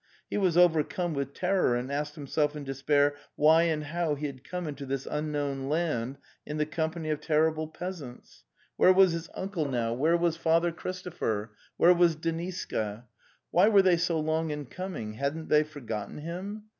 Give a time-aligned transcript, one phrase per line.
[0.31, 4.25] He was overcome with terror and asked himself in des pair why and how he
[4.25, 8.43] had come into this unknown land in the company of terrible peasants?
[8.77, 11.95] Where was his uncle now, where was Father Christopher, The Steppe 271 where
[12.43, 13.03] was Deniska?
[13.51, 15.19] Why were they so long in coming?
[15.19, 16.63] Hiadn't they forgotten him?